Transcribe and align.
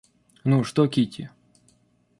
Ну, 0.43 0.63
что 0.63 0.87
Кити? 0.87 1.29